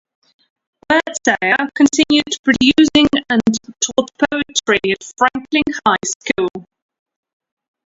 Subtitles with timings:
[0.91, 3.39] Wordsayer continued producing and
[3.83, 6.65] taught poetry at Franklin High School.